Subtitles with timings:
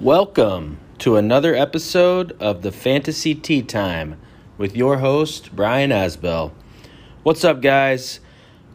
[0.00, 4.18] Welcome to another episode of the Fantasy Tea Time
[4.56, 6.52] with your host, Brian Asbell.
[7.22, 8.18] What's up, guys?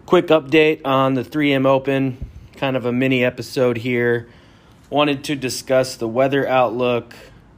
[0.05, 4.29] Quick update on the 3M Open, kind of a mini episode here.
[4.91, 7.15] Wanted to discuss the weather outlook,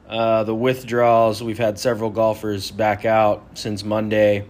[0.07, 1.43] uh, the withdrawals.
[1.43, 4.46] We've had several golfers back out since Monday.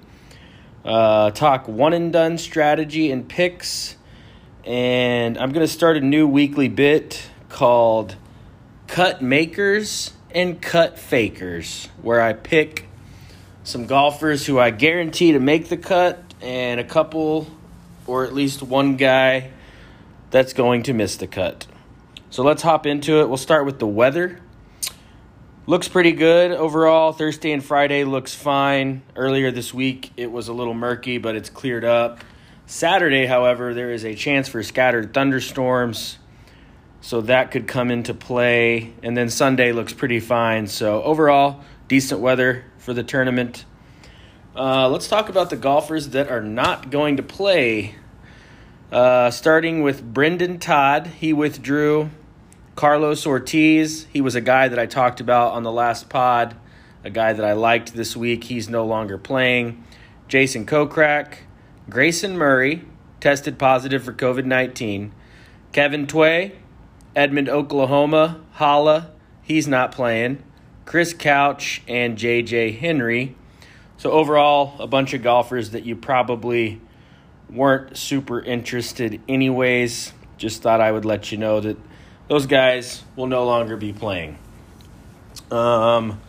[0.86, 3.96] Uh, talk one and done strategy and picks.
[4.64, 8.15] And I'm going to start a new weekly bit called
[8.87, 12.87] cut makers and cut fakers, where I pick
[13.63, 17.47] some golfers who I guarantee to make the cut and a couple
[18.05, 19.51] or at least one guy
[20.32, 21.68] that's going to miss the cut.
[22.29, 23.27] So let's hop into it.
[23.27, 24.39] We'll start with the weather.
[25.65, 27.11] Looks pretty good overall.
[27.11, 29.01] Thursday and Friday looks fine.
[29.15, 32.19] Earlier this week it was a little murky, but it's cleared up.
[32.66, 36.17] Saturday, however, there is a chance for scattered thunderstorms
[37.08, 38.91] so that could come into play.
[39.02, 40.67] And then Sunday looks pretty fine.
[40.67, 43.63] So overall, decent weather for the tournament.
[44.53, 47.95] Uh, let's talk about the golfers that are not going to play.
[48.91, 52.09] Uh, starting with Brendon Todd, he withdrew.
[52.75, 56.58] Carlos Ortiz, he was a guy that I talked about on the last pod,
[57.05, 58.44] a guy that I liked this week.
[58.44, 59.81] He's no longer playing.
[60.28, 61.35] Jason Kokrak,
[61.89, 62.83] Grayson Murray,
[63.22, 65.13] tested positive for COVID 19.
[65.72, 66.52] Kevin Tway,
[67.17, 69.09] Edmond, Oklahoma, Holla,
[69.41, 70.43] he's not playing.
[70.85, 73.35] Chris Couch and JJ Henry.
[73.97, 76.79] So, overall, a bunch of golfers that you probably
[77.49, 80.13] weren't super interested, anyways.
[80.38, 81.77] Just thought I would let you know that
[82.27, 84.38] those guys will no longer be playing.
[85.49, 86.21] Um,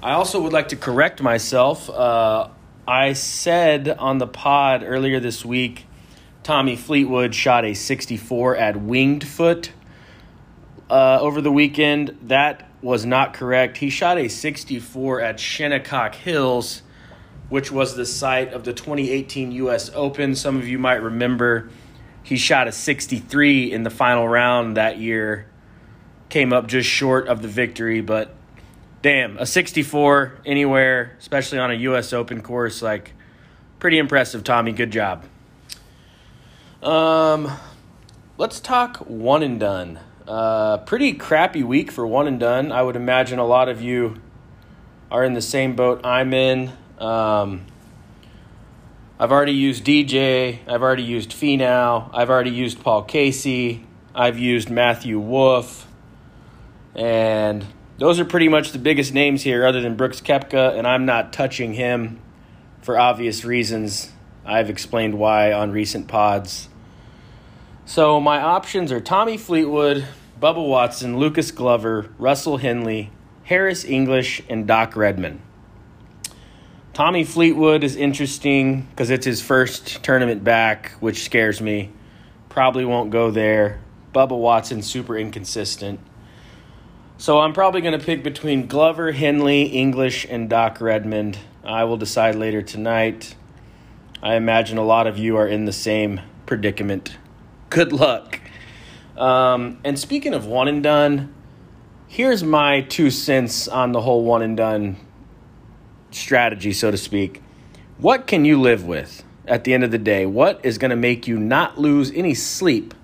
[0.00, 1.90] I also would like to correct myself.
[1.90, 2.50] Uh,
[2.86, 5.86] I said on the pod earlier this week,
[6.44, 9.72] Tommy Fleetwood shot a 64 at Winged Foot
[10.90, 12.16] uh, over the weekend.
[12.22, 13.78] That was not correct.
[13.78, 16.82] He shot a 64 at Shinnecock Hills,
[17.48, 19.90] which was the site of the 2018 U.S.
[19.94, 20.34] Open.
[20.34, 21.70] Some of you might remember
[22.26, 25.46] he shot a 63 in the final round that year.
[26.28, 28.34] Came up just short of the victory, but
[29.00, 32.12] damn, a 64 anywhere, especially on a U.S.
[32.12, 33.12] Open course, like
[33.78, 34.72] pretty impressive, Tommy.
[34.72, 35.24] Good job.
[36.82, 37.48] Um,
[38.38, 40.00] let's talk one and done.
[40.26, 42.72] Uh, pretty crappy week for one and done.
[42.72, 44.20] I would imagine a lot of you
[45.10, 46.72] are in the same boat I'm in.
[46.98, 47.66] Um,
[49.20, 50.58] I've already used DJ.
[50.66, 52.10] I've already used Finau.
[52.12, 53.86] I've already used Paul Casey.
[54.14, 55.86] I've used Matthew Wolff.
[56.94, 57.64] And
[57.98, 61.32] those are pretty much the biggest names here, other than Brooks Koepka, and I'm not
[61.32, 62.20] touching him
[62.82, 64.10] for obvious reasons.
[64.44, 66.68] I've explained why on recent pods.
[67.88, 70.04] So my options are Tommy Fleetwood,
[70.42, 73.12] Bubba Watson, Lucas Glover, Russell Henley,
[73.44, 75.40] Harris English, and Doc Redman.
[76.92, 81.92] Tommy Fleetwood is interesting because it's his first tournament back, which scares me.
[82.48, 83.78] Probably won't go there.
[84.12, 86.00] Bubba Watson, super inconsistent.
[87.18, 91.36] So I'm probably going to pick between Glover, Henley, English, and Doc Redman.
[91.62, 93.36] I will decide later tonight.
[94.20, 97.16] I imagine a lot of you are in the same predicament
[97.76, 98.40] good luck.
[99.18, 101.34] Um, and speaking of one and done,
[102.08, 104.96] here's my two cents on the whole one and done
[106.10, 107.42] strategy, so to speak.
[107.98, 110.24] What can you live with at the end of the day?
[110.24, 112.94] What is going to make you not lose any sleep?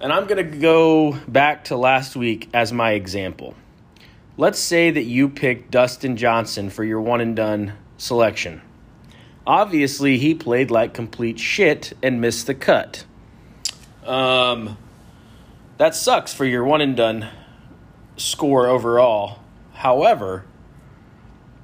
[0.00, 3.54] And I'm going to go back to last week as my example.
[4.36, 8.60] Let's say that you picked Dustin Johnson for your one and done selection.
[9.46, 13.04] Obviously, he played like complete shit and missed the cut.
[14.08, 14.78] Um,
[15.76, 17.28] that sucks for your one and done
[18.16, 19.40] score overall.
[19.74, 20.46] However,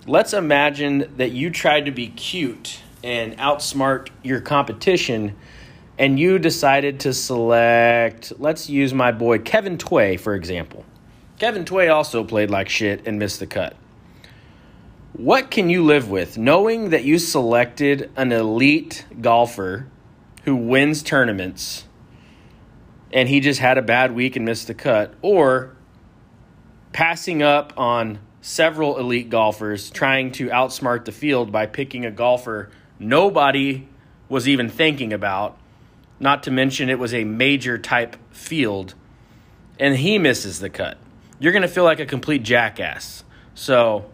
[0.07, 5.35] let's imagine that you tried to be cute and outsmart your competition
[5.99, 10.85] and you decided to select, let's use my boy Kevin Tway, for example.
[11.39, 13.75] Kevin Tway also played like shit and missed the cut.
[15.15, 19.87] What can you live with knowing that you selected an elite golfer
[20.45, 21.85] who wins tournaments
[23.15, 25.75] and he just had a bad week and missed the cut, or
[26.93, 32.71] passing up on several elite golfers trying to outsmart the field by picking a golfer
[32.99, 33.89] nobody
[34.29, 35.57] was even thinking about,
[36.19, 38.95] not to mention it was a major type field,
[39.79, 40.99] and he misses the cut.
[41.39, 43.25] You're going to feel like a complete jackass.
[43.55, 44.11] So,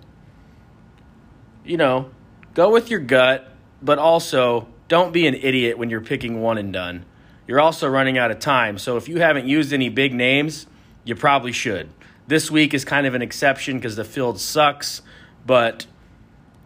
[1.65, 2.11] you know,
[2.55, 3.51] go with your gut,
[3.81, 7.05] but also don't be an idiot when you're picking one and done
[7.51, 8.79] you're also running out of time.
[8.79, 10.69] So if you haven't used any big names,
[11.03, 11.91] you probably should.
[12.29, 15.03] This week is kind of an exception because the field sucks,
[15.45, 15.85] but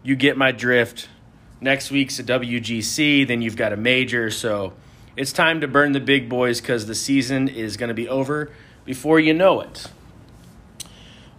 [0.03, 1.09] you get my drift.
[1.59, 4.73] Next week's a WGC, then you've got a major, so
[5.17, 8.51] it's time to burn the big boys because the season is going to be over
[8.85, 9.87] before you know it.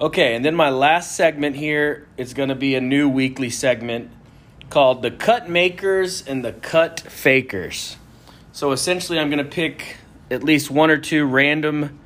[0.00, 4.10] Okay, and then my last segment here is going to be a new weekly segment
[4.70, 7.96] called The Cut Makers and the Cut Fakers.
[8.56, 9.98] So essentially, I'm going to pick
[10.30, 12.00] at least one or two random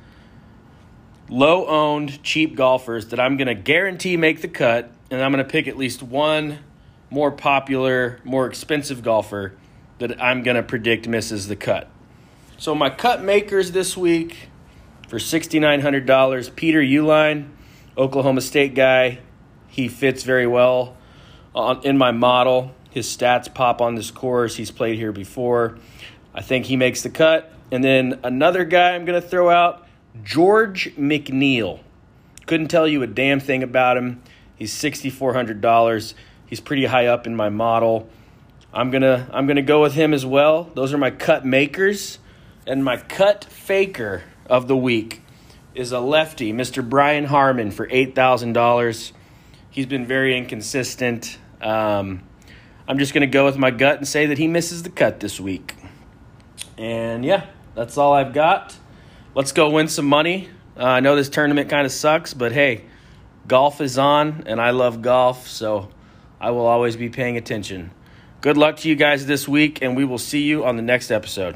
[1.29, 5.41] low owned cheap golfers that I'm going to guarantee make the cut, and I'm going
[5.41, 6.59] to pick at least one
[7.09, 9.53] more popular, more expensive golfer
[9.99, 11.89] that I'm going to predict misses the cut.
[12.57, 14.49] So my cut makers this week
[15.07, 17.47] for $6,900, Peter Uihlein,
[17.97, 19.19] Oklahoma State guy.
[19.69, 20.97] He fits very well
[21.85, 22.75] in my model.
[22.89, 24.57] His stats pop on this course.
[24.57, 25.77] He's played here before.
[26.33, 27.51] I think he makes the cut.
[27.71, 29.87] And then another guy I'm going to throw out,
[30.23, 31.79] George McNeill.
[32.45, 34.21] Couldn't tell you a damn thing about him.
[34.55, 36.13] He's $6,400.
[36.45, 38.09] He's pretty high up in my model.
[38.73, 40.69] I'm gonna I'm gonna go with him as well.
[40.75, 42.19] Those are my cut makers,
[42.65, 45.21] and my cut faker of the week
[45.75, 46.87] is a lefty, Mr.
[46.87, 49.11] Brian Harman for eight thousand dollars.
[49.69, 51.37] He's been very inconsistent.
[51.61, 52.23] Um,
[52.87, 55.39] I'm just gonna go with my gut and say that he misses the cut this
[55.39, 55.75] week.
[56.81, 57.45] And yeah,
[57.75, 58.75] that's all I've got.
[59.35, 60.49] Let's go win some money.
[60.75, 62.85] Uh, I know this tournament kind of sucks, but hey,
[63.47, 65.89] golf is on, and I love golf, so
[66.39, 67.91] I will always be paying attention.
[68.41, 71.11] Good luck to you guys this week, and we will see you on the next
[71.11, 71.55] episode.